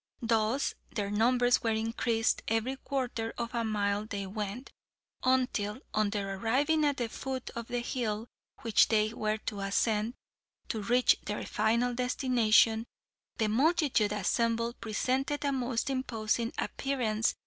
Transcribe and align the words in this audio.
Thus, 0.23 0.73
their 0.95 1.11
numbers 1.11 1.61
were 1.61 1.69
increased 1.69 2.41
every 2.47 2.75
quarter 2.77 3.35
of 3.37 3.53
a 3.53 3.63
mile 3.63 4.07
they 4.07 4.25
went, 4.25 4.71
until, 5.23 5.79
on 5.93 6.09
their 6.09 6.35
arriving 6.39 6.83
at 6.83 6.97
the 6.97 7.07
foot 7.07 7.51
of 7.51 7.67
the 7.67 7.81
hill 7.81 8.27
which 8.61 8.87
they 8.87 9.13
were 9.13 9.37
to 9.45 9.59
ascend, 9.59 10.15
to 10.69 10.81
reach 10.81 11.17
their 11.25 11.45
final 11.45 11.93
destination, 11.93 12.87
the 13.37 13.47
multitude 13.47 14.11
assembled 14.11 14.81
presented 14.81 15.45
a 15.45 15.51
most 15.51 15.87
imposing 15.87 16.51
appearance. 16.57 17.35